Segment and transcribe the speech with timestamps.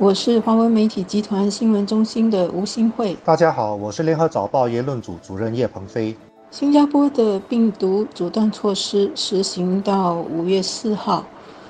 [0.00, 3.16] 我是华文媒体集团新闻中心的吴新慧。
[3.24, 6.14] 大家好，我是联合早报言论组主任叶鹏飞。
[6.50, 11.24] 新加坡的病毒阻断措施实行到五月四号，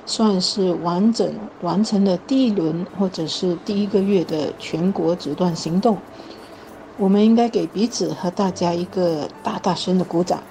[0.07, 5.98] 算是完整完成了第一轮或者是第一个月的全国阻断行动。
[6.96, 10.43] 我们应该给彼此和大家一个大大声的鼓掌，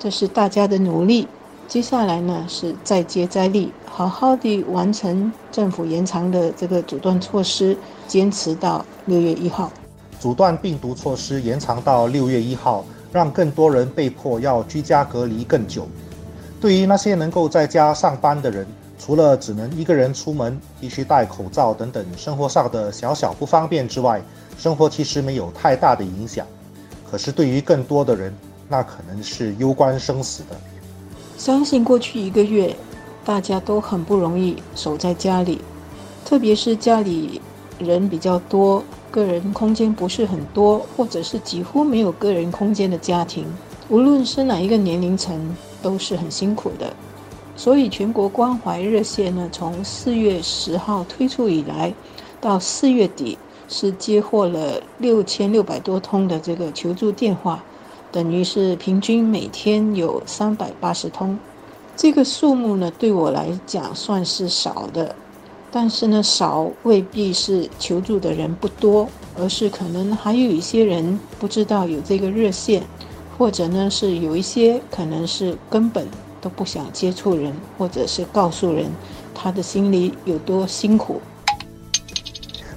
[0.00, 1.28] 这是大家的努力。
[1.70, 9.70] 接下来呢是再接再厉，好好的完成政府延长的这个阻断措施，坚持到六月一号。
[10.18, 15.86] 阻断病毒措施延长到六月一号，让更多人被迫要居家隔离更久。
[16.60, 18.66] 对于那些能够在家上班的人，
[18.98, 24.20] 除了只能一个人出门，必须戴口罩等等生活上的小小不方便之外，
[24.58, 26.44] 生活其实没有太大的影响。
[27.08, 28.34] 可是对于更多的人，
[28.68, 30.56] 那可能是攸关生死的。
[31.40, 32.76] 相信过去一个月，
[33.24, 35.58] 大家都很不容易守在家里，
[36.22, 37.40] 特别是家里
[37.78, 43.46] 人比较多、个人空间不是很多，或者是几乎没有个人空间的家庭，
[43.88, 46.92] 无论是哪一个年龄层，都是很辛苦的。
[47.56, 51.94] 所以，全国关怀热线呢，从四月十号推出以来，
[52.38, 57.64] 到四月底是接获了六千六百多通的这个求助电话。
[58.12, 61.38] 等于是平均每天有三百八十通，
[61.96, 65.14] 这个数目呢，对我来讲算是少的。
[65.70, 69.08] 但是呢，少未必是求助的人不多，
[69.38, 72.82] 而是可能还有一些人不知道有这个热线，
[73.38, 76.08] 或者呢是有一些可能是根本
[76.40, 78.90] 都不想接触人，或者是告诉人
[79.32, 81.20] 他的心里有多辛苦。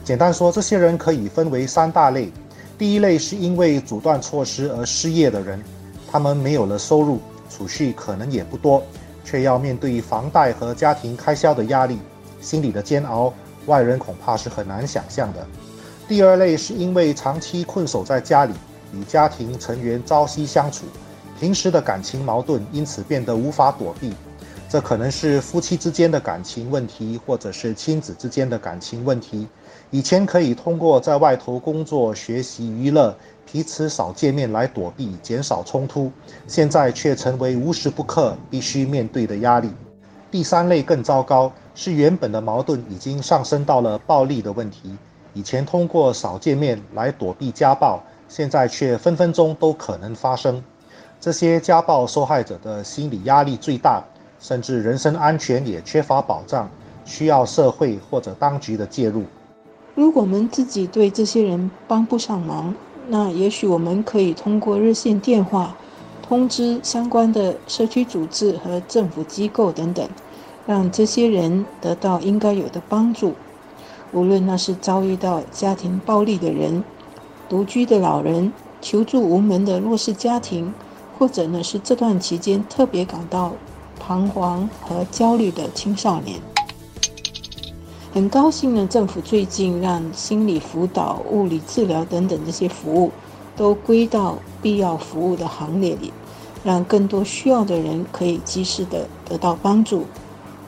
[0.04, 2.32] 简单说，这些人可以分为三大类。
[2.84, 5.58] 第一类是因为阻断措施而失业的人，
[6.12, 7.18] 他们没有了收入，
[7.50, 8.84] 储蓄可能也不多，
[9.24, 11.98] 却要面对房贷和家庭开销的压力，
[12.42, 13.34] 心里的煎熬，
[13.68, 15.48] 外人恐怕是很难想象的。
[16.10, 18.54] 第二类是因为长期困守在家里，
[18.94, 20.84] 与家庭成员朝夕相处，
[21.40, 24.14] 平时的感情矛盾因此变得无法躲避，
[24.74, 29.48] 这可能是夫妻之间的感情问题，或者是亲子之间的感情问题。
[29.92, 33.16] 以前可以通过在外头工作、学习、娱乐，
[33.52, 36.12] 彼此少见面来躲避、减少冲突，
[36.48, 39.70] 现在却成为无时不刻必须面对的压力。
[40.32, 44.98] 第三类更糟糕，是原本的矛盾已经上升到了暴力的问题。
[45.36, 50.64] 以前通过少见面来躲避家暴，现在却分分钟都可能发生。
[51.22, 54.04] 这些家暴受害者的心理压力最大，
[54.44, 56.70] 甚至人身安全也缺乏保障，
[57.06, 59.24] 需要社会或者当局的介入。
[59.96, 62.76] 如果我们自己对这些人帮不上忙，
[63.08, 65.74] 那也许我们可以通过热线电话
[66.22, 70.06] 通知相关的社区组织和政府机构等等，
[70.68, 73.36] 让这些人得到应该有的帮助。
[74.12, 76.84] 无论那是遭遇到家庭暴力的人、
[77.48, 80.74] 独居的老人、求助无门的弱势家庭，
[81.18, 83.54] 或者呢是这段期间特别感到
[84.00, 86.40] 彷徨和焦虑的青少年。
[88.14, 93.12] 很高兴呢，政府最近让心理辅导、物理治疗等等这些服务
[93.56, 96.14] 都归到必要服务的行列里，
[96.64, 100.06] 让更多需要的人可以及时的得到帮助。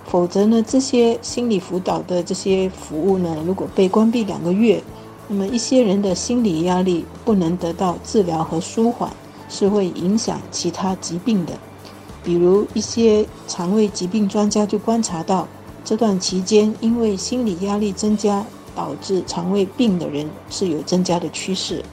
[0.08, 4.82] 否则呢，这些心理辅导的这些服务呢，如果被关闭两个月，
[5.28, 9.12] 那么一些人的心理压力不能得到治疗和舒缓，
[9.50, 11.54] 是会影响其他疾病的。
[12.26, 15.48] 比如一些肠胃疾病专家就观察到。
[15.84, 18.44] 这段期间，因为心理压力增加，
[18.76, 21.84] 导致肠胃病的人是有增加的趋势。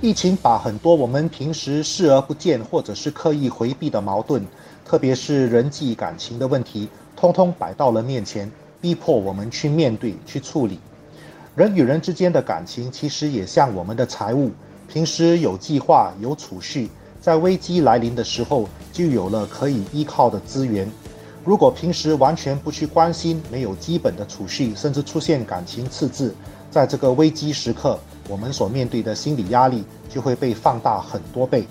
[0.00, 4.46] 疫情把很多我们平时视而不见或者是刻意回避的矛盾，
[4.84, 10.78] 特别是人际感情的问题，通通摆到了面前，逼迫我们去面对、去处理。
[11.56, 14.52] 人与人之间的感情其实也像我们的财务，
[14.88, 16.88] 平时有计划、有储蓄，
[17.22, 20.90] 在危机来临的时候就有了可以依靠的资源。
[21.44, 26.34] 如果平时完全不去关心，没有基本的储蓄，甚至出现感情赤字，
[26.68, 27.96] 在这个危机时刻，
[28.28, 31.64] 我们所面对的心理压力就会被放大很多倍。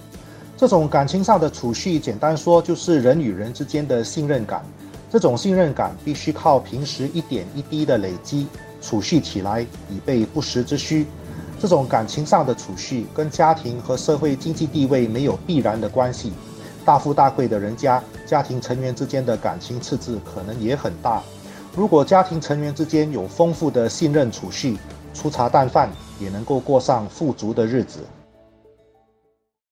[0.56, 4.64] 这种感情上的储蓄，简单说就是人与人之间的信任感。
[5.10, 8.48] 这种信任感必须靠平时一点一滴的累积
[8.82, 11.06] 储蓄起来，以备不时之需。
[11.62, 16.34] 这种感情上的储蓄跟家庭和社会经济地位没有必然的关系。
[16.84, 21.22] 大富大贵的人家，家庭成员之间的感情赤字可能也很大。
[21.76, 24.76] 如果家庭成员之间有丰富的信任储蓄，
[25.14, 25.88] 粗茶淡饭
[26.20, 28.00] 也能够过上富足的日子。